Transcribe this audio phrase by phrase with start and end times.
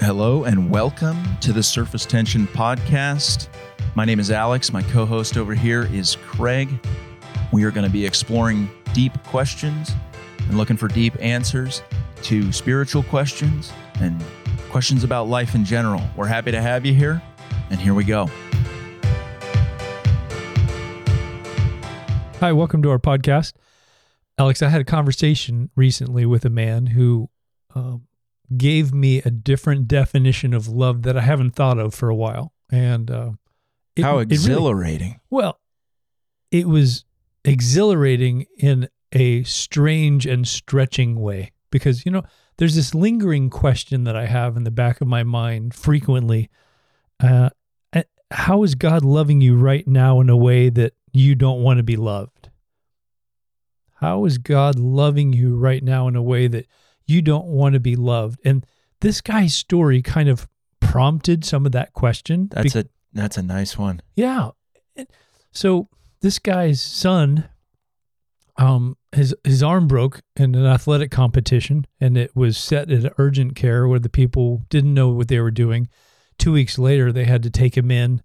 [0.00, 3.48] Hello and welcome to the Surface Tension Podcast.
[3.94, 4.72] My name is Alex.
[4.72, 6.70] My co host over here is Craig.
[7.52, 9.92] We are going to be exploring deep questions
[10.38, 11.82] and looking for deep answers
[12.22, 14.24] to spiritual questions and
[14.70, 16.02] questions about life in general.
[16.16, 17.20] We're happy to have you here,
[17.68, 18.30] and here we go.
[22.40, 23.52] Hi, welcome to our podcast.
[24.38, 27.28] Alex, I had a conversation recently with a man who
[27.74, 28.06] um,
[28.56, 32.52] gave me a different definition of love that I haven't thought of for a while.
[32.70, 33.30] And uh,
[33.96, 35.08] it, how it exhilarating.
[35.08, 35.60] Really, well,
[36.50, 37.04] it was
[37.44, 42.22] exhilarating in a strange and stretching way because, you know,
[42.58, 46.50] there's this lingering question that I have in the back of my mind frequently.
[47.18, 47.50] Uh,
[48.30, 51.82] how is God loving you right now in a way that you don't want to
[51.82, 52.50] be loved?
[53.94, 56.66] How is God loving you right now in a way that
[57.10, 58.40] you don't want to be loved?
[58.44, 58.64] And
[59.00, 60.48] this guy's story kind of
[60.80, 62.48] prompted some of that question.
[62.50, 64.02] That's Be- a that's a nice one.
[64.14, 64.50] Yeah.
[65.52, 65.88] So
[66.20, 67.48] this guy's son
[68.56, 73.56] um his his arm broke in an athletic competition and it was set at urgent
[73.56, 75.88] care where the people didn't know what they were doing.
[76.38, 78.22] 2 weeks later they had to take him in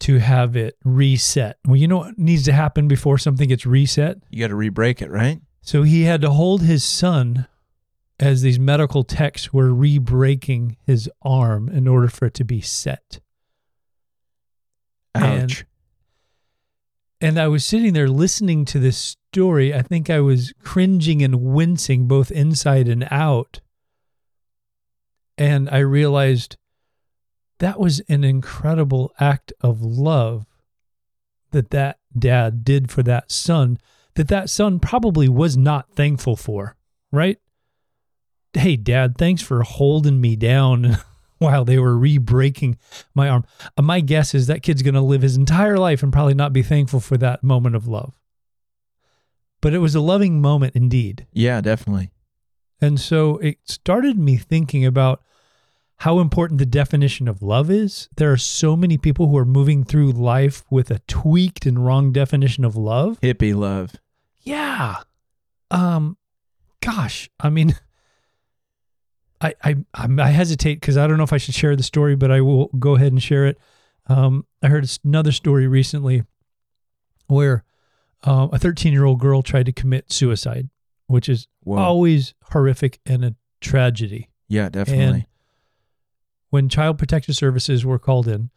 [0.00, 1.58] to have it reset.
[1.66, 4.18] Well, you know what needs to happen before something gets reset?
[4.30, 5.40] You got to re-break it, right?
[5.62, 7.46] So he had to hold his son
[8.20, 13.20] as these medical techs were re-breaking his arm in order for it to be set.
[15.14, 15.24] Ouch.
[15.24, 15.64] And,
[17.20, 19.74] and I was sitting there listening to this story.
[19.74, 23.60] I think I was cringing and wincing both inside and out.
[25.38, 26.58] And I realized
[27.58, 30.46] that was an incredible act of love
[31.52, 33.78] that that dad did for that son
[34.14, 36.76] that that son probably was not thankful for
[37.12, 37.38] right
[38.54, 40.98] hey dad thanks for holding me down
[41.38, 42.76] while they were re-breaking
[43.14, 43.44] my arm
[43.76, 46.52] uh, my guess is that kid's going to live his entire life and probably not
[46.52, 48.18] be thankful for that moment of love
[49.60, 52.10] but it was a loving moment indeed yeah definitely
[52.80, 55.22] and so it started me thinking about
[56.00, 58.08] how important the definition of love is.
[58.16, 62.10] There are so many people who are moving through life with a tweaked and wrong
[62.10, 63.20] definition of love.
[63.20, 63.96] Hippie love.
[64.40, 64.96] Yeah.
[65.70, 66.16] Um
[66.80, 67.76] gosh, I mean
[69.40, 72.30] I I I hesitate cuz I don't know if I should share the story, but
[72.30, 73.58] I will go ahead and share it.
[74.06, 76.24] Um I heard another story recently
[77.26, 77.64] where
[78.22, 80.68] uh, a 13-year-old girl tried to commit suicide,
[81.06, 81.78] which is Whoa.
[81.78, 84.28] always horrific and a tragedy.
[84.48, 85.04] Yeah, definitely.
[85.04, 85.26] And
[86.50, 88.50] when Child Protective Services were called in,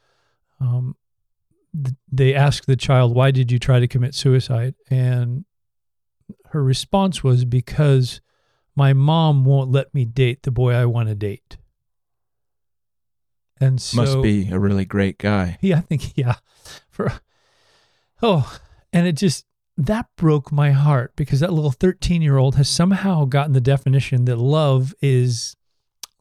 [0.60, 0.96] um,
[1.74, 5.46] th- they asked the child, "Why did you try to commit suicide?" And
[6.48, 8.20] her response was, "Because
[8.76, 11.58] my mom won't let me date the boy I want to date."
[13.60, 15.58] And so, must be a really great guy.
[15.62, 16.36] Yeah, I think yeah.
[16.90, 17.12] For
[18.22, 18.60] oh,
[18.92, 19.46] and it just
[19.78, 24.26] that broke my heart because that little 13 year old has somehow gotten the definition
[24.26, 25.56] that love is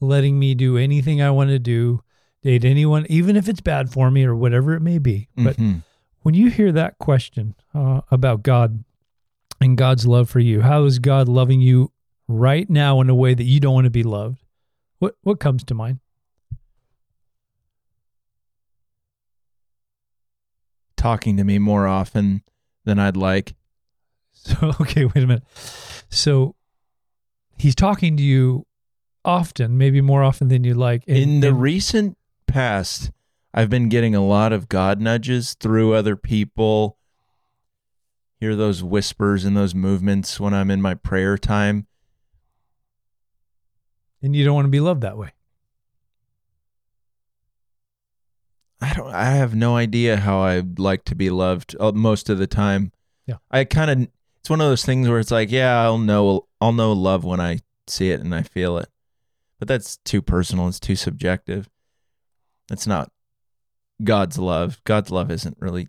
[0.00, 2.02] letting me do anything I want to do,
[2.42, 5.28] date anyone, even if it's bad for me or whatever it may be.
[5.36, 5.78] But mm-hmm.
[6.22, 8.84] when you hear that question uh, about God
[9.60, 11.91] and God's love for you, how is God loving you
[12.28, 14.42] right now in a way that you don't want to be loved?
[14.98, 16.00] What what comes to mind?
[20.96, 22.42] Talking to me more often
[22.84, 23.54] than I'd like.
[24.34, 25.44] So okay, wait a minute.
[26.08, 26.56] So
[27.58, 28.66] he's talking to you
[29.24, 31.04] often, maybe more often than you like.
[31.06, 33.12] In, in the in, recent past,
[33.54, 36.98] I've been getting a lot of God nudges through other people.
[38.40, 41.86] Hear those whispers and those movements when I'm in my prayer time.
[44.22, 45.32] And you don't want to be loved that way.
[48.80, 52.38] I don't I have no idea how I like to be loved uh, most of
[52.38, 52.92] the time.
[53.26, 53.36] Yeah.
[53.50, 54.08] I kind of
[54.40, 57.40] it's one of those things where it's like, yeah, I'll know I'll know love when
[57.40, 58.88] I see it and I feel it.
[59.58, 60.66] But that's too personal.
[60.66, 61.68] It's too subjective.
[62.72, 63.12] It's not
[64.02, 64.80] God's love.
[64.82, 65.88] God's love isn't really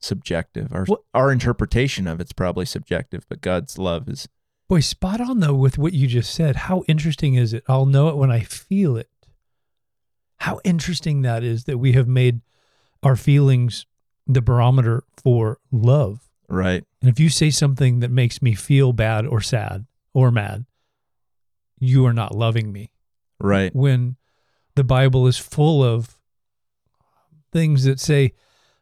[0.00, 0.72] subjective.
[0.72, 1.00] Our what?
[1.12, 4.28] our interpretation of it's probably subjective, but God's love is
[4.68, 6.56] Boy, spot on though with what you just said.
[6.56, 7.64] How interesting is it?
[7.68, 9.08] I'll know it when I feel it.
[10.40, 12.42] How interesting that is that we have made
[13.02, 13.86] our feelings
[14.26, 16.28] the barometer for love.
[16.48, 16.84] Right.
[17.00, 20.66] And if you say something that makes me feel bad or sad or mad,
[21.78, 22.90] you are not loving me.
[23.40, 23.74] Right.
[23.74, 24.16] When
[24.74, 26.18] the Bible is full of
[27.52, 28.34] things that say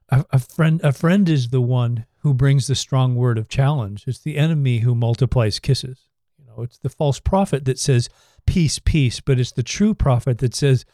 [0.09, 4.03] a, a, friend a friend is the one who brings the strong word of challenge.
[4.09, 6.09] It's the enemy who multiplies kisses.
[6.37, 8.09] You know, it's the false prophet that says,
[8.47, 10.85] peace, peace, but it's the true prophet that says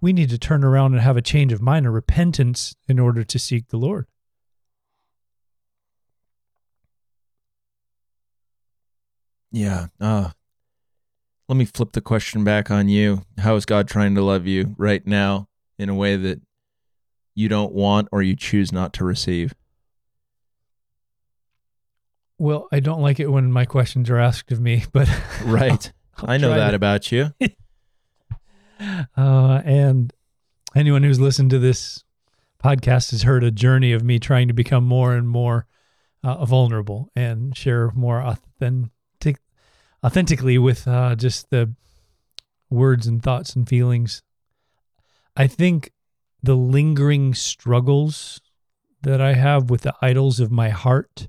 [0.00, 3.22] we need to turn around and have a change of mind, a repentance in order
[3.22, 4.06] to seek the Lord.
[9.52, 9.88] Yeah.
[10.00, 10.30] Uh,
[11.50, 13.24] let me flip the question back on you.
[13.36, 15.48] How is God trying to love you right now
[15.78, 16.40] in a way that
[17.34, 19.54] you don't want or you choose not to receive?
[22.38, 25.08] Well, I don't like it when my questions are asked of me, but
[25.44, 25.92] right.
[26.18, 27.32] I'll I know that to- about you.
[29.16, 30.12] Uh, and
[30.76, 32.04] anyone who's listened to this
[32.62, 35.66] podcast has heard a journey of me trying to become more and more
[36.22, 39.40] uh, vulnerable and share more authentic,
[40.04, 41.74] authentically with uh, just the
[42.70, 44.22] words and thoughts and feelings.
[45.36, 45.90] I think
[46.42, 48.40] the lingering struggles
[49.02, 51.26] that I have with the idols of my heart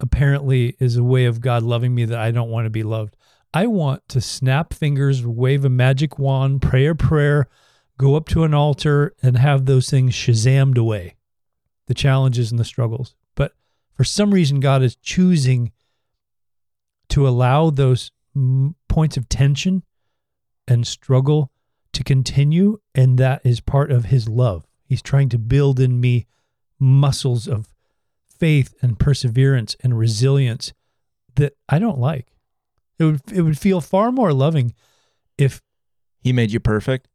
[0.00, 3.16] apparently is a way of God loving me that I don't want to be loved.
[3.52, 7.48] I want to snap fingers, wave a magic wand, pray a prayer,
[7.98, 11.16] go up to an altar, and have those things shazammed away
[11.86, 13.16] the challenges and the struggles.
[13.34, 13.52] But
[13.94, 15.72] for some reason, God is choosing
[17.08, 18.12] to allow those
[18.88, 19.82] points of tension
[20.68, 21.50] and struggle
[21.92, 22.78] to continue.
[22.94, 24.68] And that is part of His love.
[24.84, 26.28] He's trying to build in me
[26.78, 27.69] muscles of
[28.40, 30.72] faith and perseverance and resilience
[31.36, 32.26] that I don't like.
[32.98, 34.74] It would it would feel far more loving
[35.38, 35.62] if
[36.20, 37.06] He made you perfect.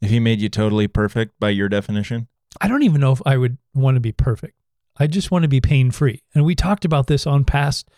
[0.00, 2.28] If he made you totally perfect by your definition,
[2.60, 4.54] I don't even know if I would want to be perfect.
[4.98, 6.22] I just want to be pain free.
[6.34, 7.88] And we talked about this on past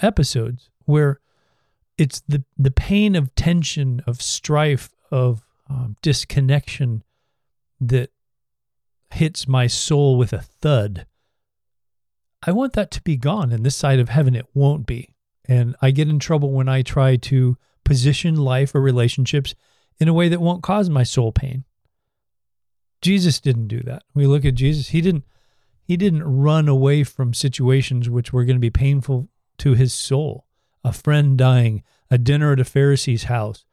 [0.00, 1.20] episodes where
[1.98, 7.02] it's the the pain of tension, of strife, of um, disconnection
[7.80, 8.10] that
[9.12, 11.06] hits my soul with a thud.
[12.42, 13.52] I want that to be gone.
[13.52, 15.14] And this side of heaven, it won't be.
[15.46, 19.54] And I get in trouble when I try to position life or relationships
[19.98, 21.64] in a way that won't cause my soul pain.
[23.02, 24.04] Jesus didn't do that.
[24.14, 25.24] We look at Jesus, he didn't
[25.82, 29.28] he didn't run away from situations which were going to be painful
[29.58, 30.46] to his soul.
[30.84, 33.64] A friend dying, a dinner at a Pharisee's house.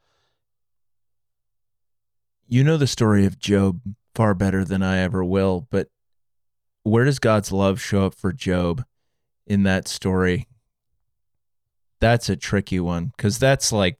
[2.48, 3.80] you know the story of Job
[4.18, 5.90] far better than I ever will, but
[6.82, 8.84] where does God's love show up for Job
[9.46, 10.48] in that story?
[12.00, 13.96] That's a tricky one because that's like,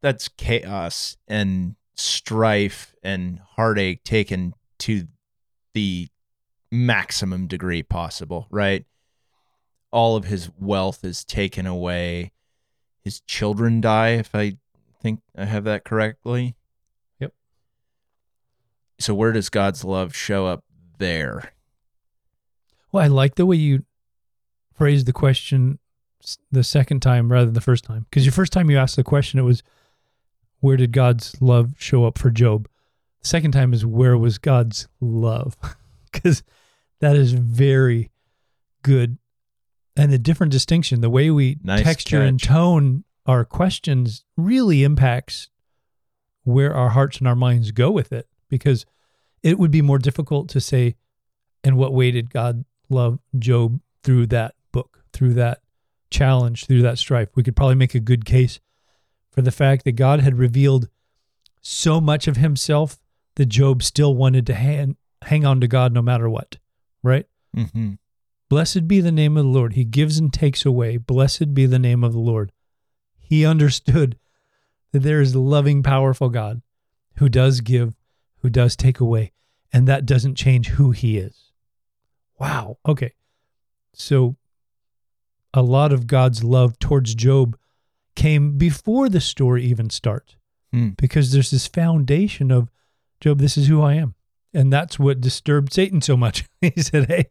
[0.00, 5.06] that's chaos and strife and heartache taken to
[5.72, 6.08] the
[6.72, 8.86] maximum degree possible, right?
[9.92, 12.32] All of his wealth is taken away.
[13.04, 14.56] His children die, if I
[15.00, 16.56] think I have that correctly.
[19.02, 20.64] So where does God's love show up
[20.98, 21.52] there?
[22.92, 23.84] Well, I like the way you
[24.74, 25.78] phrased the question
[26.50, 28.06] the second time rather than the first time.
[28.08, 29.62] Because your first time you asked the question, it was,
[30.60, 32.68] where did God's love show up for Job?
[33.22, 35.56] The second time is, where was God's love?
[36.12, 36.42] Because
[37.00, 38.10] that is very
[38.82, 39.16] good.
[39.96, 45.48] And a different distinction, the way we Nice texture and tone our questions really impacts
[46.44, 48.28] where our hearts and our minds go with it.
[48.50, 48.84] Because
[49.42, 50.96] it would be more difficult to say,
[51.64, 55.60] in what way did God love Job through that book, through that
[56.10, 57.28] challenge, through that strife?
[57.34, 58.60] We could probably make a good case
[59.30, 60.88] for the fact that God had revealed
[61.60, 62.98] so much of himself
[63.36, 66.58] that Job still wanted to hang, hang on to God no matter what,
[67.02, 67.26] right?
[67.56, 67.92] Mm-hmm.
[68.48, 69.72] Blessed be the name of the Lord.
[69.72, 70.98] He gives and takes away.
[70.98, 72.52] Blessed be the name of the Lord.
[73.18, 74.18] He understood
[74.92, 76.60] that there is a loving, powerful God
[77.16, 77.94] who does give,
[78.42, 79.32] who does take away,
[79.72, 81.52] and that doesn't change who he is.
[82.38, 82.78] Wow.
[82.86, 83.14] Okay.
[83.94, 84.36] So
[85.54, 87.56] a lot of God's love towards Job
[88.16, 90.36] came before the story even starts
[90.72, 90.90] Hmm.
[90.98, 92.70] because there's this foundation of
[93.20, 94.14] Job, this is who I am.
[94.54, 96.44] And that's what disturbed Satan so much.
[96.60, 97.26] he said, Hey,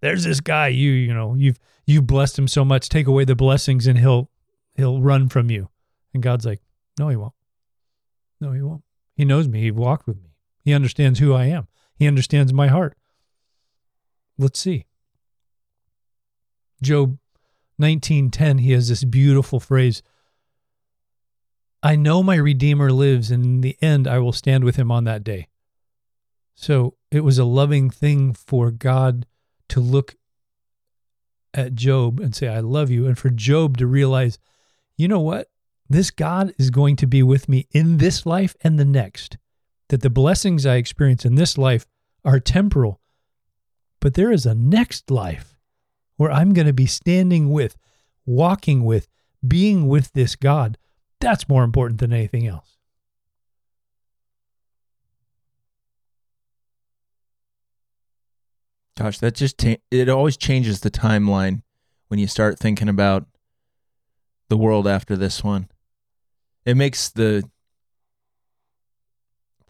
[0.00, 3.36] there's this guy, you, you know, you've you've blessed him so much, take away the
[3.36, 4.30] blessings and he'll
[4.74, 5.68] he'll run from you.
[6.14, 6.60] And God's like,
[6.98, 7.34] No, he won't.
[8.40, 8.82] No, he won't.
[9.14, 9.60] He knows me.
[9.60, 10.27] He walked with me.
[10.68, 11.66] He understands who I am.
[11.94, 12.94] He understands my heart.
[14.36, 14.84] Let's see.
[16.82, 17.16] Job
[17.80, 20.02] 19:10 he has this beautiful phrase
[21.82, 25.04] I know my redeemer lives and in the end I will stand with him on
[25.04, 25.48] that day.
[26.54, 29.24] So it was a loving thing for God
[29.70, 30.16] to look
[31.54, 34.38] at Job and say I love you and for Job to realize
[34.98, 35.48] you know what
[35.88, 39.38] this God is going to be with me in this life and the next
[39.88, 41.86] that the blessings I experience in this life
[42.24, 43.00] are temporal
[44.00, 45.58] but there is a next life
[46.16, 47.76] where I'm going to be standing with,
[48.26, 49.08] walking with,
[49.46, 50.78] being with this God,
[51.20, 52.76] that's more important than anything else.
[58.96, 61.62] Gosh, that just it always changes the timeline
[62.08, 63.26] when you start thinking about
[64.48, 65.68] the world after this one.
[66.64, 67.48] It makes the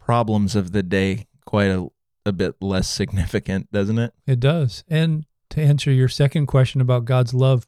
[0.09, 1.87] problems of the day quite a,
[2.25, 4.11] a bit less significant, doesn't it?
[4.25, 4.83] It does.
[4.89, 7.67] And to answer your second question about God's love,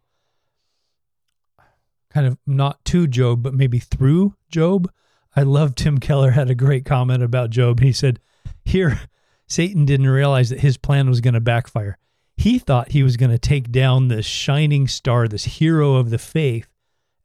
[2.09, 4.91] kind of not to Job, but maybe through Job,
[5.35, 7.79] I love Tim Keller had a great comment about Job.
[7.79, 8.19] He said,
[8.65, 9.01] Here,
[9.45, 11.99] Satan didn't realize that his plan was going to backfire.
[12.37, 16.17] He thought he was going to take down this shining star, this hero of the
[16.17, 16.67] faith.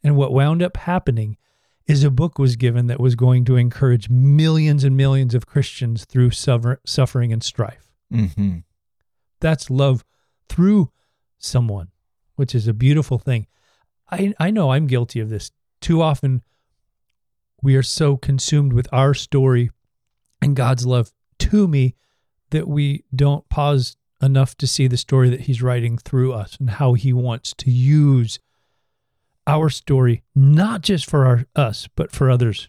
[0.04, 1.38] And what wound up happening
[1.86, 6.04] is a book was given that was going to encourage millions and millions of Christians
[6.04, 7.92] through suffer- suffering and strife.
[8.12, 8.58] Mm-hmm.
[9.40, 10.04] That's love
[10.48, 10.90] through
[11.38, 11.88] someone,
[12.34, 13.46] which is a beautiful thing.
[14.10, 15.52] I, I know I'm guilty of this.
[15.80, 16.42] Too often,
[17.62, 19.70] we are so consumed with our story
[20.42, 21.94] and God's love to me
[22.50, 26.70] that we don't pause enough to see the story that He's writing through us and
[26.70, 28.38] how He wants to use
[29.46, 32.68] our story, not just for our, us, but for others.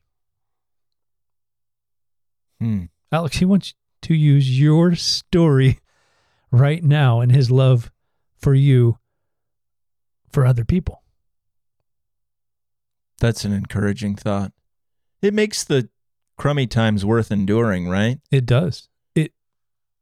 [2.59, 2.85] Hmm.
[3.11, 5.79] Alex, He wants to use your story
[6.51, 7.91] right now and His love
[8.37, 8.99] for you
[10.31, 11.03] for other people.
[13.19, 14.51] That's an encouraging thought.
[15.21, 15.89] It makes the
[16.37, 18.19] crummy times worth enduring, right?
[18.31, 18.89] It does.
[19.15, 19.33] It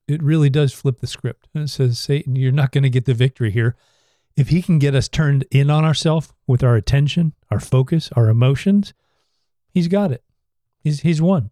[0.07, 1.47] it really does flip the script.
[1.53, 3.75] And it says, Satan, you're not going to get the victory here.
[4.35, 8.27] If he can get us turned in on ourselves with our attention, our focus, our
[8.27, 8.93] emotions,
[9.69, 10.23] he's got it.
[10.79, 11.51] He's he's won.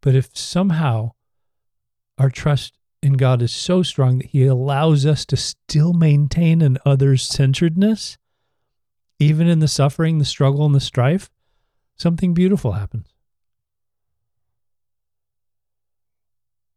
[0.00, 1.12] But if somehow
[2.18, 6.78] our trust in God is so strong that he allows us to still maintain an
[6.84, 8.16] others centeredness,
[9.18, 11.30] even in the suffering, the struggle, and the strife,
[11.96, 13.08] something beautiful happens.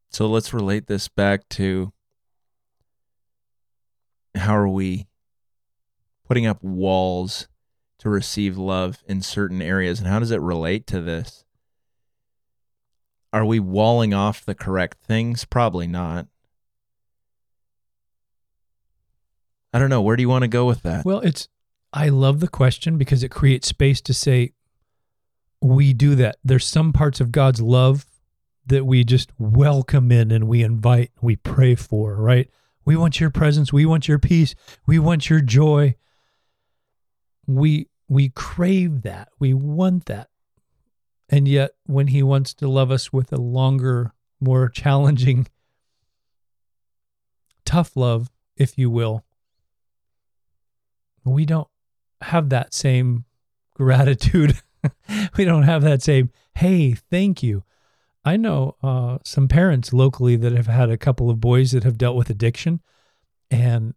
[0.10, 1.94] So let's relate this back to
[4.36, 5.09] how are we
[6.30, 7.48] putting up walls
[7.98, 11.44] to receive love in certain areas and how does it relate to this?
[13.34, 15.44] Are we walling off the correct things?
[15.44, 16.28] Probably not.
[19.74, 20.02] I don't know.
[20.02, 21.04] Where do you want to go with that?
[21.04, 21.50] Well, it's
[21.92, 24.54] I love the question because it creates space to say
[25.62, 26.38] we do that.
[26.44, 28.06] There's some parts of God's love
[28.68, 32.50] that we just welcome in and we invite, we pray for, right?
[32.86, 34.54] We want your presence, we want your peace,
[34.86, 35.96] we want your joy.
[37.50, 39.30] We we crave that.
[39.40, 40.30] We want that.
[41.30, 45.48] And yet when he wants to love us with a longer, more challenging
[47.66, 49.24] tough love, if you will,
[51.24, 51.68] we don't
[52.22, 53.26] have that same
[53.76, 54.60] gratitude.
[55.38, 57.64] we don't have that same, hey, thank you.
[58.26, 61.98] I know uh, some parents locally that have had a couple of boys that have
[61.98, 62.82] dealt with addiction.
[63.50, 63.94] And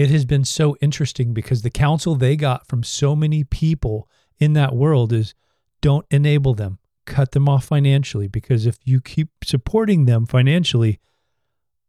[0.00, 4.54] it has been so interesting because the counsel they got from so many people in
[4.54, 5.34] that world is
[5.82, 10.98] don't enable them, cut them off financially, because if you keep supporting them financially,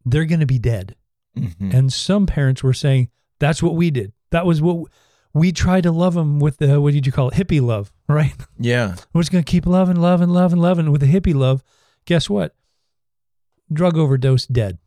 [0.06, 0.96] they're going to be dead.
[1.38, 1.74] Mhm.
[1.74, 4.12] And some parents were saying, that's what we did.
[4.32, 4.90] That was what
[5.34, 7.36] we tried to love them with the, what did you call it?
[7.36, 8.34] Hippie love, right?
[8.60, 8.96] yeah.
[9.14, 11.64] We're just going to keep loving, loving, loving, loving with the hippie love.
[12.06, 12.56] Guess what?
[13.72, 14.80] Drug overdose, dead.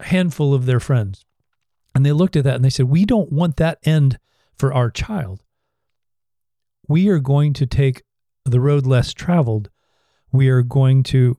[0.00, 1.26] A handful of their friends.
[1.94, 4.18] And they looked at that and they said, We don't want that end
[4.58, 5.42] for our child.
[6.88, 8.02] We are going to take
[8.44, 9.70] the road less traveled.
[10.32, 11.38] We are going to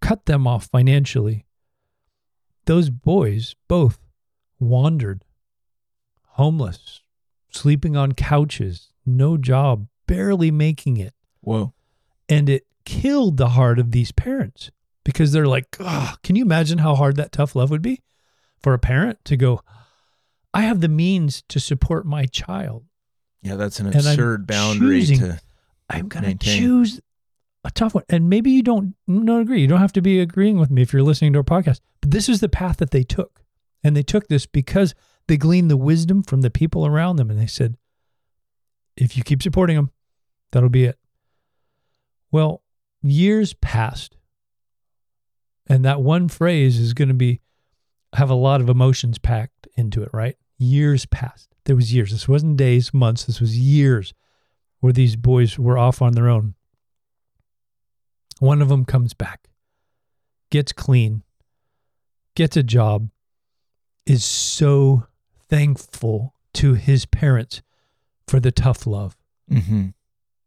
[0.00, 1.46] cut them off financially.
[2.66, 3.98] Those boys both
[4.58, 5.24] wandered,
[6.30, 7.00] homeless,
[7.50, 11.14] sleeping on couches, no job, barely making it.
[11.40, 11.72] Whoa.
[12.28, 14.70] And it killed the heart of these parents
[15.04, 18.02] because they're like, "Ugh, can you imagine how hard that tough love would be
[18.66, 19.60] for a parent to go,
[20.52, 22.84] I have the means to support my child.
[23.40, 25.40] Yeah, that's an And I'm absurd boundary choosing- to
[25.88, 27.00] I'm going to choose
[27.62, 28.02] a tough one.
[28.08, 29.60] And maybe you don't, don't agree.
[29.60, 31.78] You don't have to be agreeing with me if you're listening to our podcast.
[32.00, 33.44] But this is the path that they took.
[33.84, 34.96] And they took this because
[35.28, 37.30] they gleaned the wisdom from the people around them.
[37.30, 37.76] And they said,
[38.96, 39.92] if you keep supporting them,
[40.50, 40.98] that'll be it.
[42.32, 42.64] Well,
[43.00, 44.16] years passed.
[45.68, 47.42] And that one phrase is going to be,
[48.16, 50.36] have a lot of emotions packed into it, right?
[50.58, 51.54] Years passed.
[51.64, 52.12] There was years.
[52.12, 53.24] This wasn't days, months.
[53.24, 54.14] This was years
[54.80, 56.54] where these boys were off on their own.
[58.38, 59.48] One of them comes back,
[60.50, 61.22] gets clean,
[62.34, 63.10] gets a job,
[64.06, 65.06] is so
[65.48, 67.62] thankful to his parents
[68.26, 69.16] for the tough love.
[69.50, 69.88] Mm-hmm.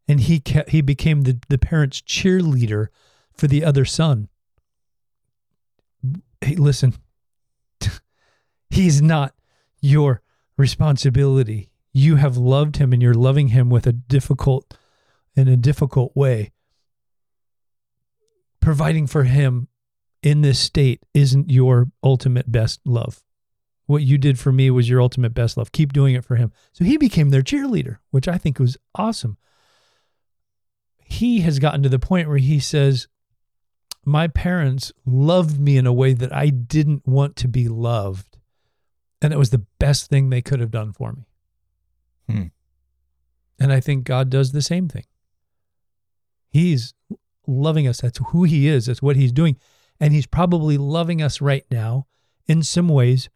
[0.08, 2.88] And he kept, he became the, the parents' cheerleader
[3.32, 4.28] for the other son.
[6.40, 6.94] Hey, listen,
[8.70, 9.34] he's not
[9.80, 10.22] your
[10.56, 11.70] responsibility.
[11.92, 14.76] You have loved him and you're loving him with a difficult
[15.36, 16.52] in a difficult way.
[18.60, 19.68] Providing for him
[20.22, 23.22] in this state isn't your ultimate best love.
[23.86, 25.72] What you did for me was your ultimate best love.
[25.72, 26.52] Keep doing it for him.
[26.72, 29.36] So he became their cheerleader, which I think was awesome.
[30.98, 33.08] He has gotten to the point where he says,
[34.04, 38.38] My parents loved me in a way that I didn't want to be loved.
[39.22, 41.26] And it was the best thing they could have done for me.
[42.28, 42.44] Hmm.
[43.58, 45.04] And I think God does the same thing.
[46.48, 46.94] He's
[47.46, 48.00] loving us.
[48.00, 48.86] That's who He is.
[48.86, 49.56] That's what He's doing.
[49.98, 52.06] And He's probably loving us right now
[52.46, 53.28] in some ways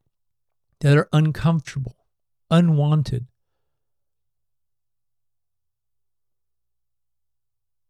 [0.80, 1.96] that are uncomfortable,
[2.50, 3.26] unwanted.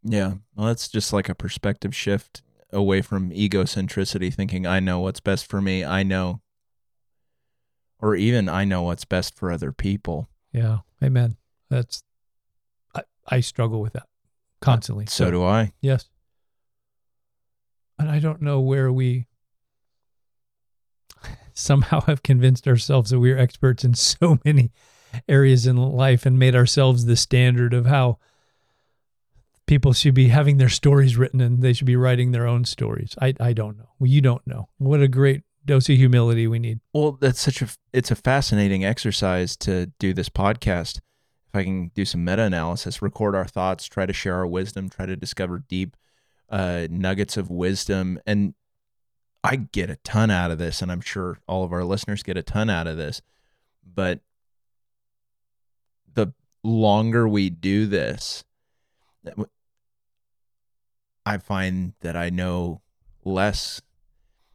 [0.03, 0.35] Yeah.
[0.55, 5.47] Well, that's just like a perspective shift away from egocentricity, thinking I know what's best
[5.47, 5.85] for me.
[5.85, 6.43] I know,
[8.01, 10.29] or even I know what's best for other people.
[10.53, 10.79] Yeah.
[11.03, 11.37] Amen.
[11.71, 12.03] That's,
[12.95, 14.07] I, I struggle with that
[14.61, 15.07] constantly.
[15.07, 15.73] So do I.
[15.81, 16.09] Yes.
[17.99, 19.27] And I don't know where we
[21.55, 24.73] somehow have convinced ourselves that we're experts in so many
[25.29, 28.19] areas in life and made ourselves the standard of how
[29.67, 33.15] people should be having their stories written and they should be writing their own stories.
[33.21, 33.91] I, I don't know.
[33.99, 34.69] Well, you don't know.
[34.79, 36.81] What a great dose of humility we need.
[36.93, 40.99] Well, that's such a it's a fascinating exercise to do this podcast.
[41.49, 44.89] If I can do some meta analysis, record our thoughts, try to share our wisdom,
[44.89, 45.97] try to discover deep
[46.51, 48.55] uh, nuggets of wisdom, and
[49.43, 52.37] I get a ton out of this, and I'm sure all of our listeners get
[52.37, 53.21] a ton out of this.
[53.85, 54.21] But
[56.15, 58.43] the longer we do this,
[61.27, 62.81] I find that I know
[63.25, 63.83] less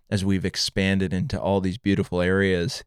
[0.09, 2.83] as we've expanded into all these beautiful areas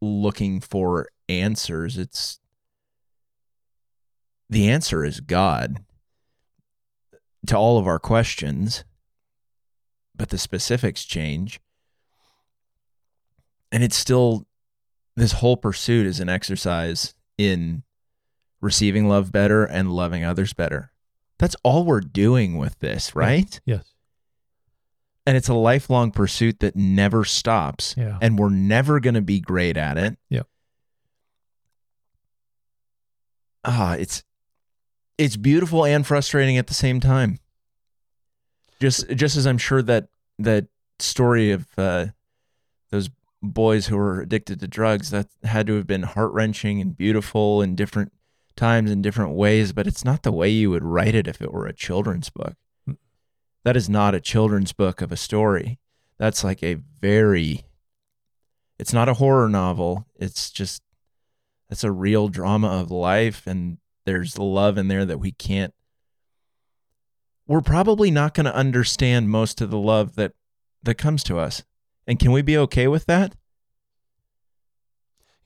[0.00, 1.96] looking for answers.
[1.98, 2.40] It's
[4.48, 5.84] the answer is God
[7.46, 8.84] to all of our questions,
[10.16, 11.60] but the specifics change.
[13.72, 14.46] And it's still
[15.16, 17.84] this whole pursuit is an exercise in
[18.60, 20.92] receiving love better and loving others better.
[21.38, 23.60] That's all we're doing with this, right?
[23.64, 23.94] Yes.
[25.30, 27.94] And it's a lifelong pursuit that never stops.
[27.96, 28.18] Yeah.
[28.20, 30.18] And we're never going to be great at it.
[30.28, 30.48] Yep.
[33.64, 34.24] Ah, it's
[35.18, 37.38] it's beautiful and frustrating at the same time.
[38.80, 40.08] Just just as I'm sure that
[40.40, 40.66] that
[40.98, 42.06] story of uh,
[42.90, 43.08] those
[43.40, 47.62] boys who were addicted to drugs that had to have been heart wrenching and beautiful
[47.62, 48.12] in different
[48.56, 51.52] times in different ways, but it's not the way you would write it if it
[51.52, 52.56] were a children's book.
[53.64, 55.78] That is not a children's book of a story.
[56.18, 57.64] That's like a very
[58.78, 60.06] it's not a horror novel.
[60.16, 60.82] It's just
[61.68, 65.74] that's a real drama of life and there's love in there that we can't
[67.46, 70.32] we're probably not going to understand most of the love that
[70.82, 71.64] that comes to us.
[72.06, 73.34] And can we be okay with that?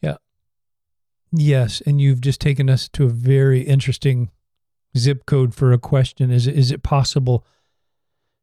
[0.00, 0.16] Yeah.
[1.32, 4.30] Yes, and you've just taken us to a very interesting
[4.96, 6.30] zip code for a question.
[6.30, 7.44] Is is it possible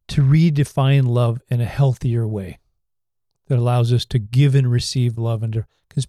[0.08, 2.58] to redefine love in a healthier way
[3.48, 6.06] that allows us to give and receive love and because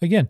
[0.00, 0.28] again,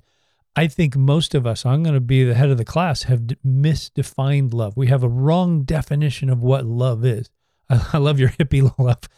[0.56, 3.20] I think most of us, I'm going to be the head of the class, have
[3.46, 4.76] misdefined love.
[4.76, 7.30] We have a wrong definition of what love is.
[7.70, 9.08] I, I love your hippie love.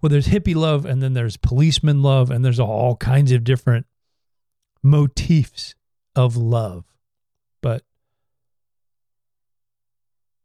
[0.00, 3.86] Well, there's hippie love, and then there's policeman love, and there's all kinds of different
[4.84, 5.74] motifs
[6.14, 6.84] of love.
[7.60, 7.82] But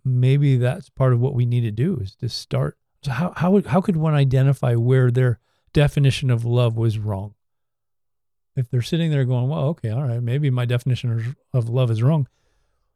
[0.10, 2.78] maybe that's part of what we need to do is to start.
[3.04, 5.40] So how how would, how could one identify where their
[5.74, 7.36] definition of love was wrong?
[8.56, 11.92] If they're sitting there going, "Well, okay, all right, maybe my definition of, of love
[11.92, 12.28] is wrong."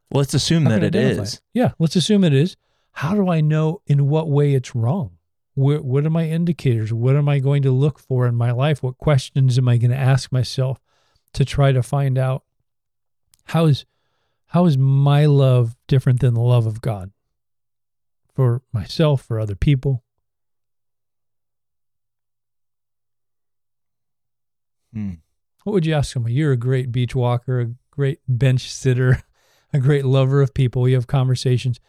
[0.10, 1.36] Well, let's assume that it is.
[1.36, 1.42] It.
[1.54, 2.56] Yeah, let's assume it is.
[2.92, 5.18] How do I know in what way it's wrong?
[5.56, 6.94] What, what are my indicators?
[6.94, 8.84] What am I going to look for in my life?
[8.84, 10.80] What questions am I going to ask myself
[11.34, 12.44] to try to find out
[13.46, 13.86] how is
[14.54, 17.12] how is my love different than the love of God
[18.36, 20.04] for myself, for other people?
[24.94, 25.14] Hmm.
[25.64, 26.34] What would you ask someone?
[26.34, 29.24] You're a great beach walker, a great bench sitter,
[29.74, 30.88] a great lover of people.
[30.88, 31.80] You have conversations.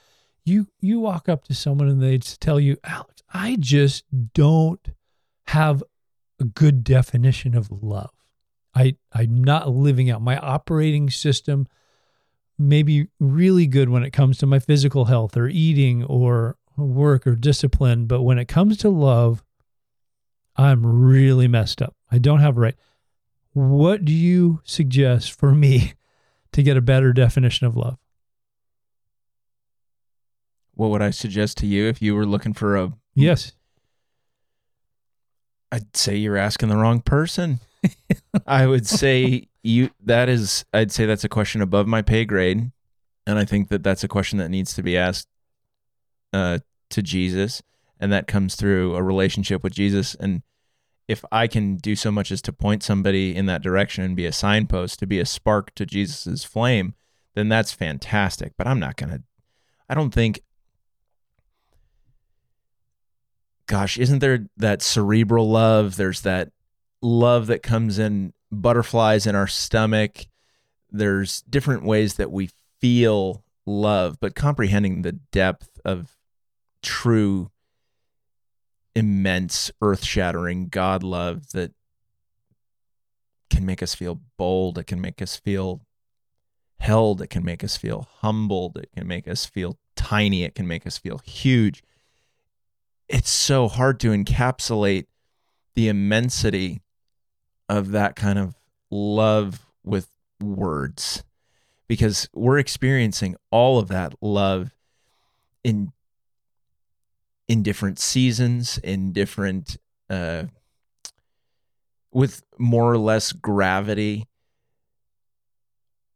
[0.42, 4.88] You you walk up to someone and they tell you, Alex, I just don't
[5.48, 5.82] have
[6.40, 8.14] a good definition of love.
[8.74, 11.68] I I'm not living out my operating system
[12.58, 17.26] may be really good when it comes to my physical health or eating or work
[17.26, 19.42] or discipline, but when it comes to love,
[20.56, 21.94] I'm really messed up.
[22.10, 22.76] I don't have right.
[23.52, 25.94] What do you suggest for me
[26.52, 27.98] to get a better definition of love?
[30.74, 33.52] What would I suggest to you if you were looking for a Yes.
[35.70, 37.60] I'd say you're asking the wrong person.
[38.46, 42.70] I would say you that is I'd say that's a question above my pay grade.
[43.26, 45.28] And I think that that's a question that needs to be asked
[46.32, 46.58] uh,
[46.90, 47.62] to Jesus.
[47.98, 50.14] And that comes through a relationship with Jesus.
[50.16, 50.42] And
[51.08, 54.26] if I can do so much as to point somebody in that direction and be
[54.26, 56.94] a signpost to be a spark to Jesus's flame
[57.34, 58.52] then that's fantastic.
[58.56, 59.22] But I'm not to
[59.88, 60.40] I don't think
[63.66, 65.96] gosh, isn't there that cerebral love?
[65.96, 66.52] There's that
[67.04, 70.26] love that comes in butterflies in our stomach.
[70.90, 76.16] There's different ways that we feel love, but comprehending the depth of
[76.82, 77.50] true,
[78.94, 81.72] immense, earth shattering God love that
[83.50, 84.78] can make us feel bold.
[84.78, 85.82] It can make us feel
[86.78, 87.22] held.
[87.22, 88.76] It can make us feel humbled.
[88.76, 90.44] It can make us feel tiny.
[90.44, 91.82] It can make us feel huge
[93.08, 95.06] it's so hard to encapsulate
[95.74, 96.80] the immensity
[97.68, 98.54] of that kind of
[98.90, 100.08] love with
[100.40, 101.24] words.
[101.86, 104.74] Because we're experiencing all of that love
[105.62, 105.92] in
[107.46, 109.76] in different seasons in different
[110.08, 110.44] uh
[112.10, 114.26] with more or less gravity.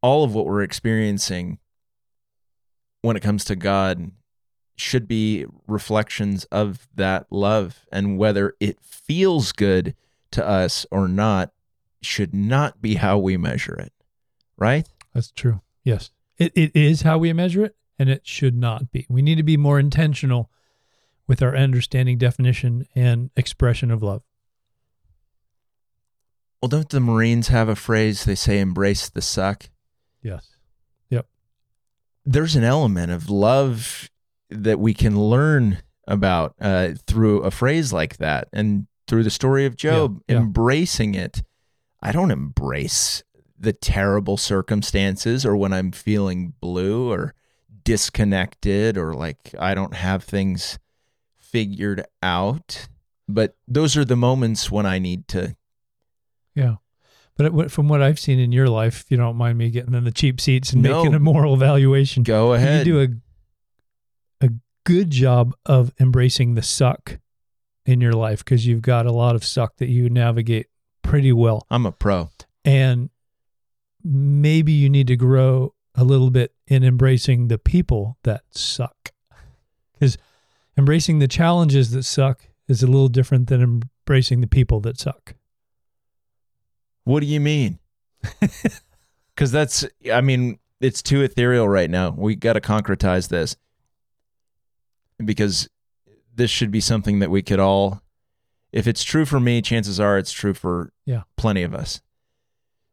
[0.00, 1.58] All of what we're experiencing
[3.02, 4.12] when it comes to God
[4.76, 9.94] should be reflections of that love and whether it feels good
[10.32, 11.52] to us or not
[12.00, 13.92] should not be how we measure it
[14.58, 14.86] right?
[15.14, 15.60] That's true.
[15.84, 16.10] Yes.
[16.36, 19.06] It, it is how we measure it and it should not be.
[19.08, 20.50] We need to be more intentional
[21.26, 24.22] with our understanding definition and expression of love.
[26.60, 29.70] Well don't the marines have a phrase they say embrace the suck
[30.22, 30.56] yes.
[31.08, 31.26] Yep.
[32.26, 34.10] There's an element of love
[34.50, 38.48] that we can learn about uh, through a phrase like that.
[38.52, 40.42] And through the story of Job, yeah, yeah.
[40.42, 41.42] embracing it.
[42.00, 43.24] I don't embrace
[43.58, 47.34] the terrible circumstances or when I'm feeling blue or
[47.82, 50.78] disconnected or like I don't have things
[51.38, 52.88] figured out.
[53.26, 55.56] But those are the moments when I need to.
[56.54, 56.76] Yeah.
[57.36, 60.04] But from what I've seen in your life, if you don't mind me getting in
[60.04, 62.86] the cheap seats and no, making a moral evaluation, go ahead.
[62.86, 63.00] You do
[64.40, 64.50] a, a
[64.84, 67.18] good job of embracing the suck
[67.88, 70.66] in your life because you've got a lot of suck that you navigate
[71.00, 71.66] pretty well.
[71.70, 72.28] I'm a pro.
[72.62, 73.08] And
[74.04, 79.12] maybe you need to grow a little bit in embracing the people that suck.
[79.94, 80.18] Because
[80.76, 85.34] embracing the challenges that suck is a little different than embracing the people that suck.
[87.04, 87.78] What do you mean?
[89.34, 92.10] Because that's, I mean, it's too ethereal right now.
[92.10, 93.54] We got to concretize this
[95.24, 95.68] because
[96.38, 98.00] this should be something that we could all
[98.72, 101.22] if it's true for me chances are it's true for yeah.
[101.36, 102.00] plenty of us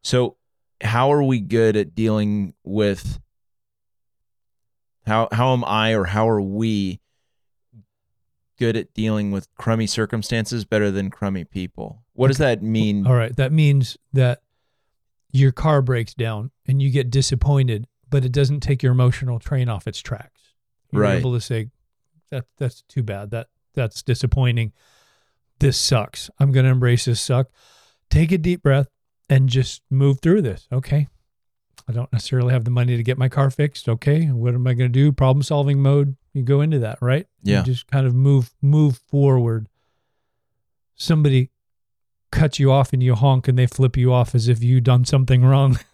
[0.01, 0.35] so
[0.81, 3.19] how are we good at dealing with
[5.05, 6.99] how how am i or how are we
[8.57, 12.29] good at dealing with crummy circumstances better than crummy people what okay.
[12.31, 14.41] does that mean all right that means that
[15.31, 19.69] your car breaks down and you get disappointed but it doesn't take your emotional train
[19.69, 20.41] off its tracks
[20.91, 21.19] you're right.
[21.19, 21.69] able to say
[22.31, 23.31] that that's too bad.
[23.31, 24.73] That that's disappointing.
[25.59, 26.29] This sucks.
[26.39, 27.47] I'm going to embrace this suck.
[28.09, 28.87] Take a deep breath
[29.29, 30.67] and just move through this.
[30.71, 31.07] Okay.
[31.87, 33.87] I don't necessarily have the money to get my car fixed.
[33.87, 34.25] Okay.
[34.25, 35.11] What am I going to do?
[35.11, 36.15] Problem solving mode.
[36.33, 37.27] You go into that, right?
[37.43, 37.59] Yeah.
[37.59, 39.69] You just kind of move move forward.
[40.95, 41.51] Somebody
[42.31, 45.05] cuts you off and you honk and they flip you off as if you done
[45.05, 45.79] something wrong.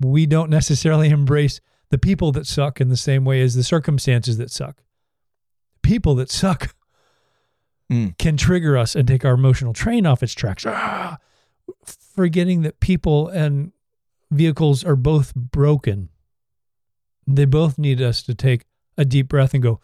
[0.00, 4.36] we don't necessarily embrace the people that suck in the same way as the circumstances
[4.38, 4.82] that suck.
[5.82, 6.74] People that suck
[7.92, 8.16] mm.
[8.18, 10.64] can trigger us and take our emotional train off its tracks.
[10.66, 11.18] Ah,
[11.84, 13.72] forgetting that people and
[14.30, 16.08] vehicles are both broken.
[17.26, 18.64] They both need us to take
[18.96, 19.80] a deep breath and go,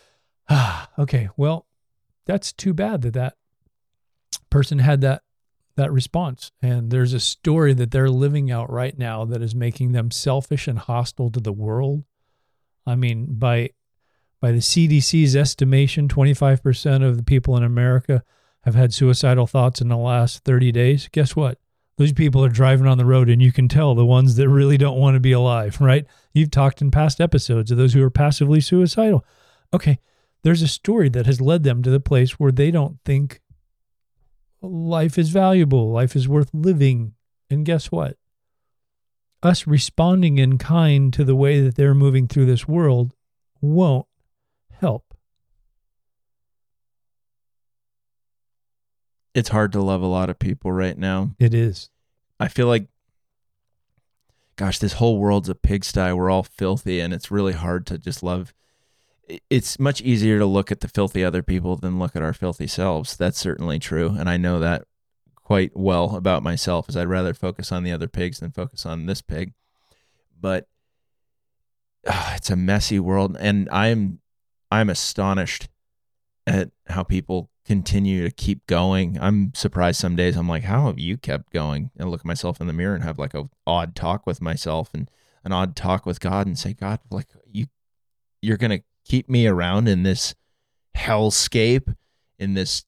[0.48, 1.66] ah, okay, well,
[2.26, 3.36] that's too bad that that
[4.50, 5.22] person had that
[5.76, 6.52] that response.
[6.62, 10.68] And there's a story that they're living out right now that is making them selfish
[10.68, 12.04] and hostile to the world.
[12.86, 13.70] I mean, by
[14.40, 18.22] by the CDC's estimation, 25% of the people in America
[18.64, 21.58] have had suicidal thoughts in the last 30 days, guess what?
[21.96, 24.76] Those people are driving on the road and you can tell the ones that really
[24.76, 26.04] don't want to be alive, right?
[26.34, 29.24] You've talked in past episodes of those who are passively suicidal.
[29.72, 29.98] Okay,
[30.42, 33.40] there's a story that has led them to the place where they don't think
[34.70, 37.14] life is valuable, life is worth living.
[37.50, 38.16] And guess what?
[39.42, 43.14] Us responding in kind to the way that they're moving through this world
[43.60, 44.06] won't
[44.72, 45.14] help.
[49.34, 51.32] It's hard to love a lot of people right now.
[51.38, 51.90] It is.
[52.38, 52.86] I feel like,
[54.56, 56.12] gosh, this whole world's a pigsty.
[56.12, 58.54] We're all filthy, and it's really hard to just love.
[59.48, 62.66] It's much easier to look at the filthy other people than look at our filthy
[62.66, 63.16] selves.
[63.16, 64.84] That's certainly true, and I know that
[65.36, 66.88] quite well about myself.
[66.88, 69.52] Is I'd rather focus on the other pigs than focus on this pig.
[70.38, 70.68] But
[72.06, 74.20] uh, it's a messy world, and I'm
[74.70, 75.68] I'm astonished
[76.46, 79.18] at how people continue to keep going.
[79.20, 81.90] I'm surprised some days I'm like, how have you kept going?
[81.96, 84.90] And look at myself in the mirror and have like a odd talk with myself
[84.92, 85.10] and
[85.44, 87.66] an odd talk with God and say, God, like you
[88.42, 90.34] you're gonna keep me around in this
[90.96, 91.94] hellscape,
[92.38, 92.84] in this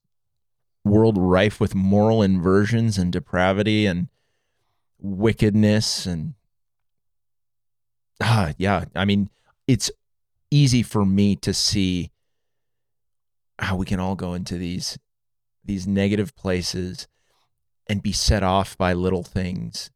[0.84, 4.08] world rife with moral inversions and depravity and
[4.98, 6.34] wickedness and
[8.22, 8.84] ah yeah.
[8.94, 9.28] I mean,
[9.66, 9.90] it's
[10.50, 12.10] easy for me to see
[13.58, 14.98] how we can all go into these
[15.64, 17.08] these negative places
[17.88, 19.90] and be set off by little things.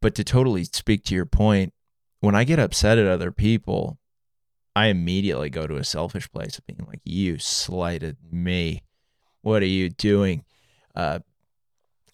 [0.00, 1.72] But to totally speak to your point,
[2.20, 3.98] when I get upset at other people,
[4.76, 8.82] I immediately go to a selfish place of being like, "You slighted me.
[9.42, 10.44] What are you doing?"
[10.94, 11.20] Uh,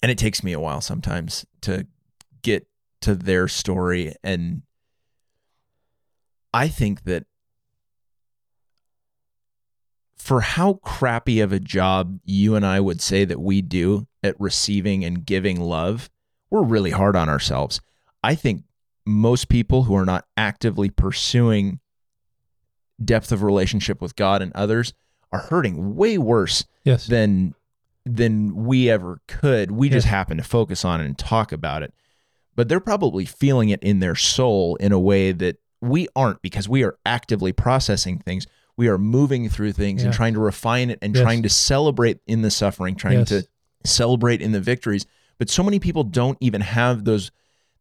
[0.02, 1.86] and it takes me a while sometimes to
[2.42, 2.66] get
[3.00, 4.62] to their story, and
[6.52, 7.26] I think that
[10.16, 14.40] for how crappy of a job you and I would say that we do at
[14.40, 16.08] receiving and giving love,
[16.48, 17.80] we're really hard on ourselves.
[18.22, 18.64] I think
[19.04, 21.80] most people who are not actively pursuing
[23.06, 24.92] depth of relationship with God and others
[25.32, 27.06] are hurting way worse Yes.
[27.06, 27.54] than
[28.06, 29.70] than we ever could.
[29.70, 31.94] We just happen to focus on it and talk about it.
[32.54, 36.68] But they're probably feeling it in their soul in a way that we aren't because
[36.68, 38.46] we are actively processing things.
[38.76, 41.22] We are moving through things and trying to refine it and Yes.
[41.22, 43.28] trying to celebrate in the suffering, trying Yes.
[43.30, 43.46] to
[43.84, 45.06] celebrate in the victories.
[45.38, 47.30] But so many people don't even have those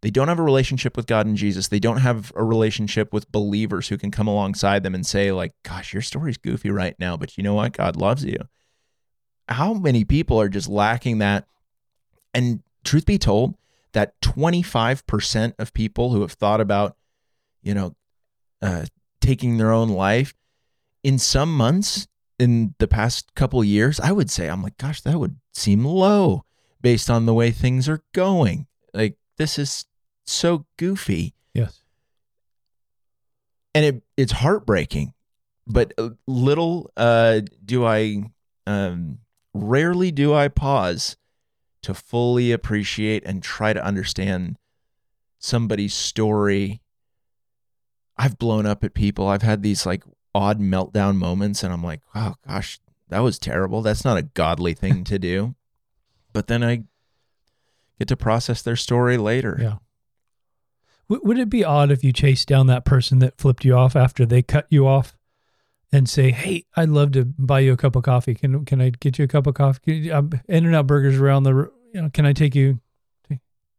[0.04, 1.70] they don't have a relationship with God and Jesus.
[1.70, 5.54] They don't have a relationship with believers who can come alongside them and say like,
[5.63, 7.72] "Gosh, your story's goofy right now, but you know what?
[7.72, 8.38] God loves you."
[9.48, 11.48] How many people are just lacking that?
[12.34, 13.56] And truth be told,
[13.94, 16.98] that 25% of people who have thought about,
[17.62, 17.96] you know,
[18.62, 18.86] uh,
[19.22, 20.34] taking their own life
[21.04, 25.20] in some months in the past couple years, I would say, I'm like, gosh, that
[25.20, 26.44] would seem low
[26.82, 28.68] based on the way things are going.
[28.94, 29.86] Like, this is
[30.26, 31.36] so goofy.
[31.54, 31.82] Yes.
[33.76, 35.14] And it, it's heartbreaking.
[35.66, 38.24] But uh, little uh, do I,
[38.68, 39.20] um,
[39.54, 41.18] rarely do I pause
[41.84, 44.58] to fully appreciate and try to understand
[45.40, 46.82] somebody's story.
[48.18, 49.28] I've blown up at people.
[49.28, 53.82] I've had these like odd meltdown moments, and I'm like, oh gosh, that was terrible.
[53.82, 55.56] That's not a godly thing to do.
[56.34, 56.86] But then I
[58.00, 59.56] get to process their story later.
[59.62, 59.76] Yeah.
[61.10, 63.96] W- would it be odd if you chased down that person that flipped you off
[63.96, 65.16] after they cut you off
[65.92, 68.34] and say, "Hey, I'd love to buy you a cup of coffee.
[68.36, 69.94] Can can I get you a cup of coffee?
[69.96, 72.80] You- um, In-N-Out Burgers around the, you know, can I take you?"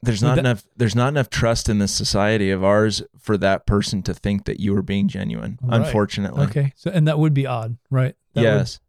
[0.03, 3.65] There's not that- enough there's not enough trust in this society of ours for that
[3.65, 5.59] person to think that you are being genuine.
[5.63, 5.81] Right.
[5.81, 6.45] Unfortunately.
[6.45, 8.15] Okay, so and that would be odd, right?
[8.35, 8.81] That would- yes.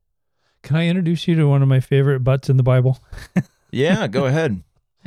[0.61, 2.99] can I introduce you to one of my favorite butts in the Bible?
[3.71, 4.61] yeah, go ahead.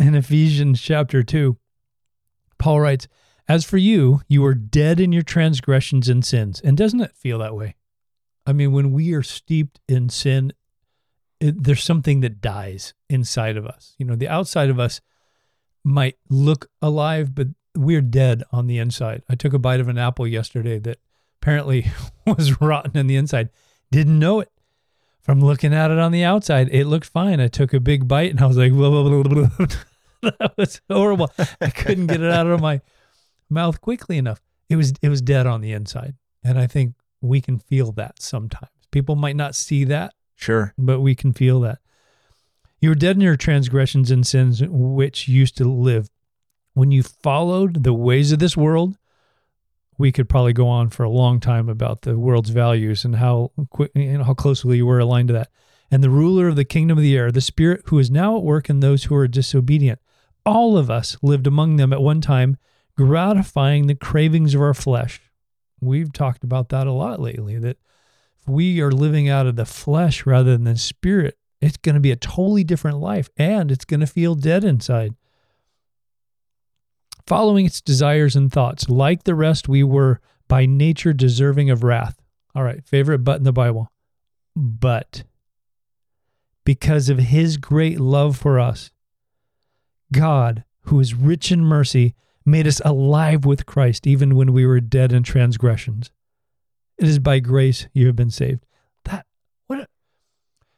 [0.00, 1.56] in Ephesians chapter 2,
[2.58, 3.08] Paul writes,
[3.48, 6.60] As for you, you are dead in your transgressions and sins.
[6.60, 7.76] And doesn't it feel that way?
[8.46, 10.52] I mean, when we are steeped in sin,
[11.40, 13.94] it, there's something that dies inside of us.
[13.98, 15.00] You know, the outside of us
[15.84, 19.22] might look alive, but we're dead on the inside.
[19.28, 20.98] I took a bite of an apple yesterday that
[21.40, 21.90] apparently
[22.26, 23.50] was rotten on the inside.
[23.90, 24.50] Didn't know it.
[25.20, 27.40] From looking at it on the outside, it looked fine.
[27.40, 29.66] I took a big bite and I was like, blah, blah, blah.
[30.38, 31.30] that was horrible.
[31.60, 32.80] I couldn't get it out of my
[33.48, 34.40] mouth quickly enough.
[34.68, 36.14] It was it was dead on the inside.
[36.42, 38.70] And I think we can feel that sometimes.
[38.90, 40.72] People might not see that, Sure.
[40.78, 41.78] but we can feel that.
[42.80, 46.08] You were dead in your transgressions and sins which used to live
[46.76, 48.98] when you followed the ways of this world,
[49.96, 53.50] we could probably go on for a long time about the world's values and how
[53.70, 55.48] quick, you know, how closely we're aligned to that.
[55.90, 58.42] And the ruler of the kingdom of the air, the spirit who is now at
[58.42, 60.00] work in those who are disobedient.
[60.46, 62.56] All of us lived among them at one time,
[62.96, 65.20] gratifying the cravings of our flesh.
[65.80, 67.76] We've talked about that a lot lately that
[68.40, 72.00] if we are living out of the flesh rather than the spirit, it's going to
[72.00, 75.14] be a totally different life and it's going to feel dead inside
[77.26, 78.88] following its desires and thoughts.
[78.88, 82.20] Like the rest, we were by nature deserving of wrath.
[82.54, 83.90] All right, favorite but in the Bible.
[84.54, 85.24] But
[86.64, 88.90] because of his great love for us,
[90.12, 92.14] God, who is rich in mercy,
[92.44, 96.10] made us alive with Christ even when we were dead in transgressions.
[96.98, 98.64] It is by grace you have been saved.
[99.04, 99.26] That
[99.66, 99.88] what a,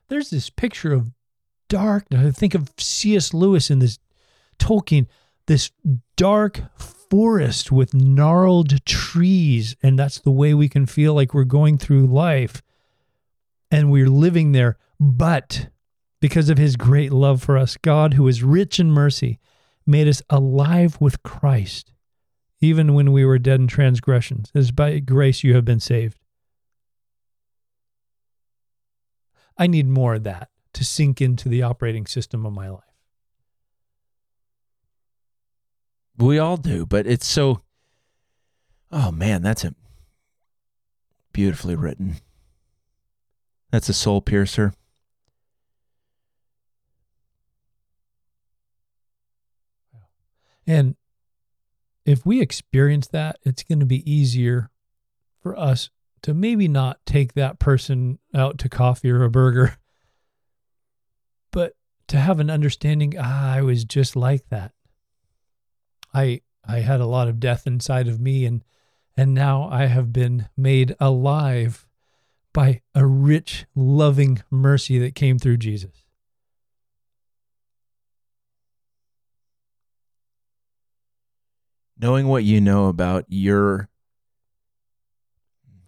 [0.09, 1.11] there's this picture of
[1.69, 2.27] darkness.
[2.27, 3.35] I think of C.S.
[3.35, 3.99] Lewis in this
[4.59, 5.07] Tolkien
[5.49, 5.71] this
[6.17, 9.75] dark forest with gnarled trees.
[9.83, 12.63] And that's the way we can feel like we're going through life
[13.71, 14.77] and we're living there.
[15.01, 15.69] But
[16.21, 19.39] because of his great love for us, God, who is rich in mercy,
[19.87, 21.93] made us alive with Christ,
[22.61, 24.51] even when we were dead in transgressions.
[24.55, 26.19] It is by grace you have been saved.
[29.57, 32.83] I need more of that to sink into the operating system of my life.
[36.17, 37.61] We all do, but it's so.
[38.91, 39.75] Oh man, that's a
[41.33, 42.17] beautifully written.
[43.71, 44.73] That's a soul piercer.
[50.69, 50.97] And
[52.05, 54.71] if we experience that, it's going to be easier
[55.43, 55.89] for us
[56.23, 59.79] to maybe not take that person out to coffee or a burger,
[61.51, 61.73] but
[62.09, 64.73] to have an understanding, ah, I was just like that.
[66.13, 68.63] I I had a lot of death inside of me and
[69.17, 71.87] and now I have been made alive
[72.53, 76.05] by a rich loving mercy that came through Jesus.
[82.01, 83.89] Knowing what you know about your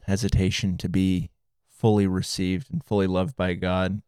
[0.06, 1.30] hesitation to be
[1.68, 4.02] fully received and fully loved by God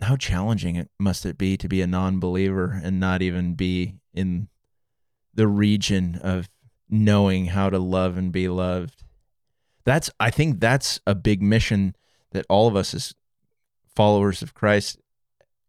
[0.00, 4.48] how challenging it must it be to be a non-believer and not even be in
[5.34, 6.48] the region of
[6.88, 9.04] knowing how to love and be loved.
[9.84, 11.96] That's i think that's a big mission
[12.32, 13.14] that all of us as
[13.94, 14.98] followers of christ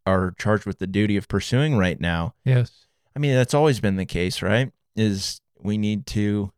[0.06, 2.34] are charged with the duty of pursuing right now.
[2.44, 6.52] Yes i mean that's always been the case right is we need to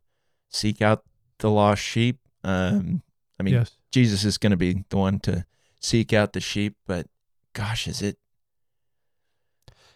[0.49, 1.03] seek out
[1.39, 3.01] the lost sheep um
[3.39, 3.71] i mean yes.
[3.91, 5.45] jesus is going to be the one to
[5.79, 7.07] seek out the sheep but
[7.53, 8.17] gosh, is it?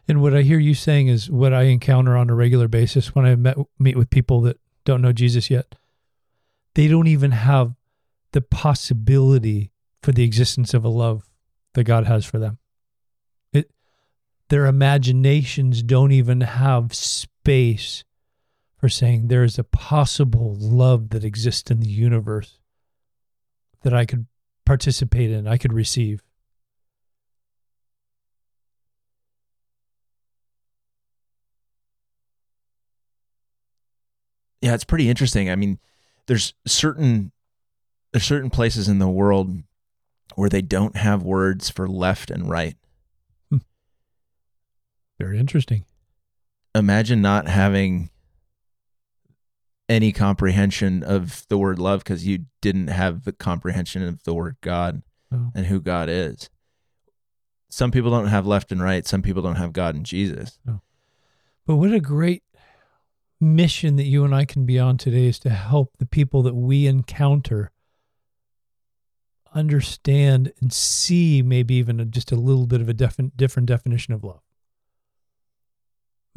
[0.08, 3.26] And what I hear you saying is what I encounter on a regular basis when
[3.26, 5.76] I met, meet with people that don't know Jesus yet.
[6.76, 7.74] They don't even have
[8.32, 11.30] the possibility for the existence of a love
[11.74, 12.60] that God has for them.
[14.50, 18.04] Their imaginations don't even have space
[18.78, 22.60] for saying there is a possible love that exists in the universe
[23.82, 24.28] that I could
[24.66, 26.22] participate in, I could receive.
[34.62, 35.50] yeah, it's pretty interesting.
[35.50, 35.80] I mean,
[36.26, 37.32] there's certain
[38.12, 39.64] there's certain places in the world
[40.36, 42.76] where they don't have words for left and right.
[45.20, 45.86] Very interesting.
[46.76, 48.10] Imagine not having
[49.90, 54.58] any comprehension of the word love because you didn't have the comprehension of the word
[54.62, 55.02] God
[55.32, 55.52] oh.
[55.56, 56.50] and who God is.
[57.70, 59.06] Some people don't have left and right.
[59.06, 60.60] Some people don't have God and Jesus.
[60.68, 60.82] Oh.
[61.66, 62.44] But what a great
[63.40, 66.56] mission that you and I can be on today is to help the people that
[66.56, 67.72] we encounter
[69.54, 74.14] understand and see maybe even a, just a little bit of a defi- different definition
[74.14, 74.42] of love.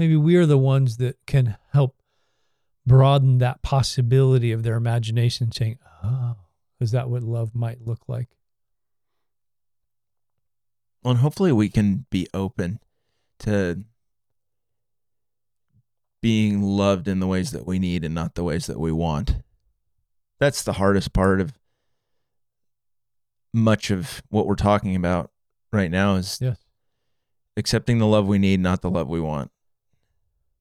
[0.01, 1.95] Maybe we are the ones that can help
[2.87, 6.37] broaden that possibility of their imagination, saying, Oh,
[6.81, 8.31] is that what love might look like?
[11.03, 12.81] Well, and hopefully we can be open
[13.41, 13.85] to
[16.23, 19.37] being loved in the ways that we need and not the ways that we want.
[20.39, 21.53] That's the hardest part of
[23.53, 25.31] much of what we're talking about
[25.75, 26.57] right now is yes.
[27.59, 29.51] accepting the love we need, not the love we want.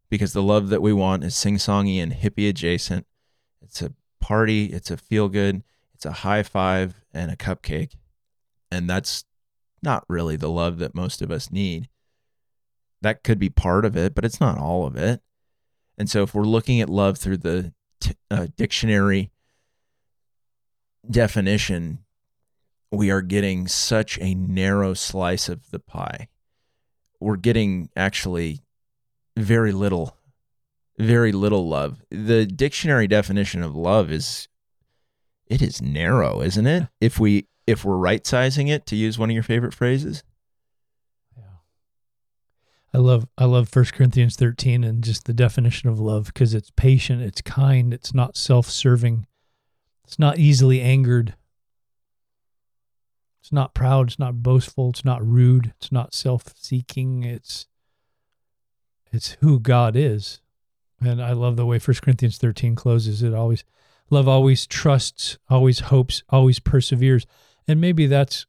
[0.10, 3.05] Because the love that we want is sing songy and hippie adjacent.
[3.62, 7.93] It's a party, it's a feel good, it's a high five and a cupcake.
[8.72, 9.26] And that's
[9.82, 11.89] not really the love that most of us need.
[13.01, 15.22] That could be part of it, but it's not all of it.
[15.97, 19.32] And so if we're looking at love through the t- uh, dictionary
[21.10, 21.99] definition,
[22.91, 26.28] we are getting such a narrow slice of the pie.
[27.20, 28.62] We're getting actually
[29.42, 30.18] very little,
[30.98, 32.02] very little love.
[32.10, 34.48] The dictionary definition of love is
[35.48, 36.88] it is narrow, isn't it?
[37.02, 40.24] If we if we're right sizing it to use one of your favorite phrases.
[41.38, 41.44] Yeah.
[42.94, 46.72] I love I love 1 Corinthians 13 and just the definition of love because it's
[46.72, 49.26] patient, it's kind, it's not self-serving.
[50.04, 51.36] It's not easily angered.
[53.42, 57.24] It's not proud, it's not boastful, it's not rude, it's not self-seeking.
[57.24, 57.68] It's
[59.12, 60.41] it's who God is.
[61.01, 63.24] And I love the way 1 Corinthians 13 closes.
[63.24, 63.64] It always
[64.10, 67.26] love always trusts, always hopes, always perseveres.
[67.68, 68.45] And maybe that's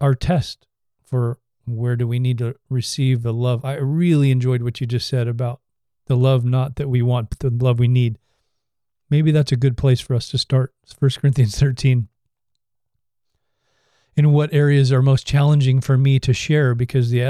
[0.00, 0.66] our test
[1.04, 3.64] for where do we need to receive the love.
[3.64, 5.60] I really enjoyed what you just said about
[6.06, 8.18] the love not that we want, but the love we need.
[9.08, 10.74] Maybe that's a good place for us to start.
[10.98, 12.08] 1 Corinthians 13.
[14.16, 16.74] In what areas are most challenging for me to share?
[16.74, 17.20] Because the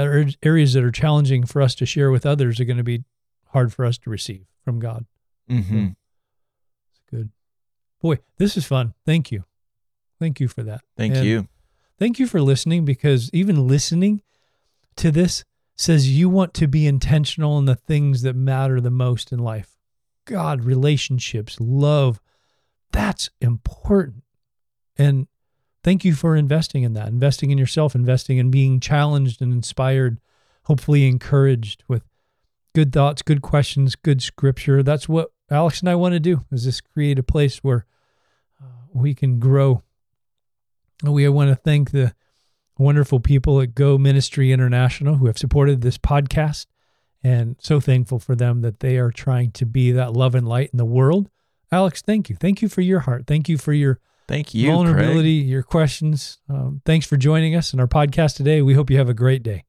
[0.43, 3.03] areas that are challenging for us to share with others are going to be
[3.47, 5.05] hard for us to receive from God.
[5.49, 5.87] Mm-hmm.
[6.91, 7.31] It's good.
[8.01, 8.93] Boy, this is fun.
[9.05, 9.45] Thank you.
[10.19, 10.81] Thank you for that.
[10.95, 11.47] Thank And you.
[11.97, 14.21] Thank you for listening because even listening
[14.97, 15.43] to this
[15.75, 19.77] says you want to be intentional in the things that matter the most in life.
[20.25, 22.21] God, relationships, love,
[22.91, 24.23] that's important.
[24.97, 25.27] And
[25.85, 30.19] thank you for investing in that, investing in yourself, investing in being challenged and inspired,
[30.63, 32.03] hopefully encouraged with
[32.73, 34.81] good thoughts, good questions, good scripture.
[34.81, 37.85] That's what Alex and I want to do is just create a place where
[38.59, 39.83] uh, we can grow
[41.03, 42.15] we want to thank the
[42.77, 46.65] wonderful people at Go Ministry International who have supported this podcast
[47.23, 50.69] and so thankful for them that they are trying to be that love and light
[50.71, 51.29] in the world.
[51.71, 52.35] Alex, thank you.
[52.35, 53.27] Thank you for your heart.
[53.27, 55.49] Thank you for your Thank you, vulnerability, Craig.
[55.49, 56.39] your questions.
[56.49, 58.61] Um, thanks for joining us in our podcast today.
[58.61, 59.65] We hope you have a great day.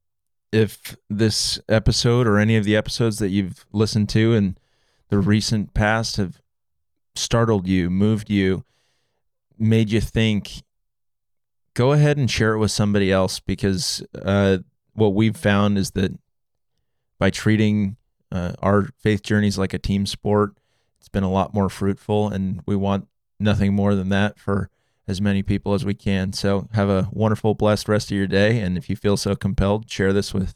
[0.53, 4.57] If this episode or any of the episodes that you've listened to in
[5.09, 6.41] the recent past have
[7.15, 8.65] startled you, moved you,
[9.59, 10.63] made you think,
[11.75, 14.59] go ahead and share it with somebody else because uh,
[14.95, 16.19] what we've found is that
[17.19, 17.97] by treating
[18.33, 20.55] uh, our faith journeys like a team sport,
[20.99, 24.70] it's been a lot more fruitful, and we want nothing more than that for
[25.09, 26.32] as many people as we can.
[26.32, 28.61] So have a wonderful, blessed rest of your day.
[28.61, 30.55] And if you feel so compelled, share this with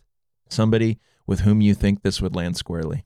[0.49, 3.05] somebody with whom you think this would land squarely.